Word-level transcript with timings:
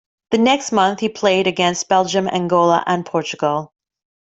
The 0.31 0.39
next 0.39 0.71
month 0.71 0.99
he 1.01 1.09
played 1.09 1.45
against 1.45 1.87
Belgium, 1.87 2.27
Angola 2.27 2.83
and 2.87 3.05
Portugal. 3.05 3.71